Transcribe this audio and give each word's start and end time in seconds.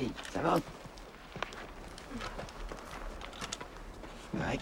Hey, 0.00 0.10
ça 0.32 0.40
va? 0.40 0.54
Ouais. 0.54 0.60
Ouais. 4.40 4.58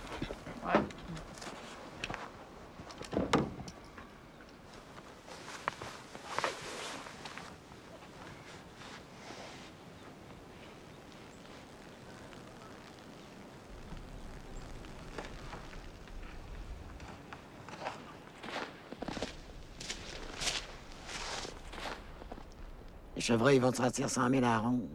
Le 23.14 23.20
chevreuil 23.20 23.60
va 23.60 23.70
te 23.70 23.76
sortir 23.76 24.10
100 24.10 24.30
000 24.30 24.44
à 24.44 24.58
ronde. 24.58 24.88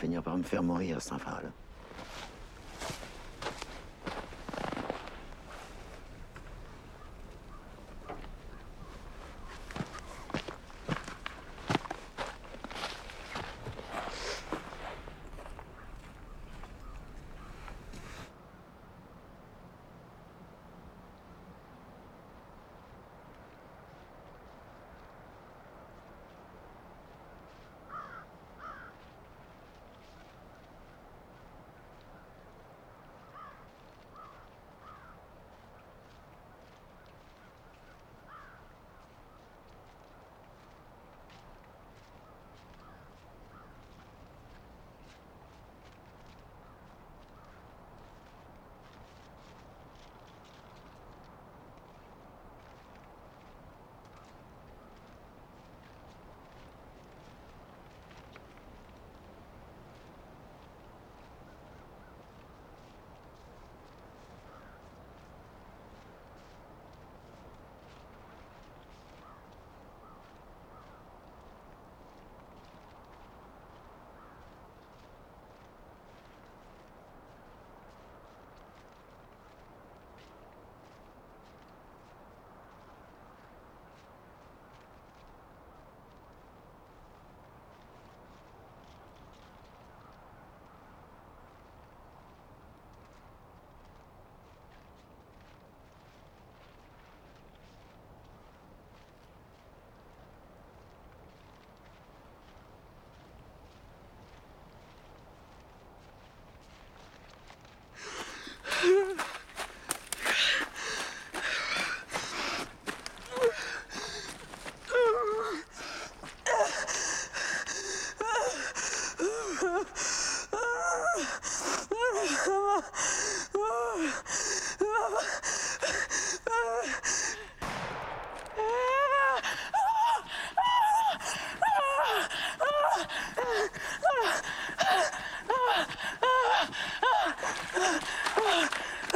Finir 0.00 0.22
par 0.22 0.36
me 0.38 0.42
faire 0.42 0.62
mourir, 0.62 1.00
cet 1.00 1.12
enfant-là. 1.12 1.50